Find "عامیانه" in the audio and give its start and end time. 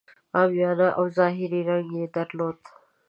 0.37-0.87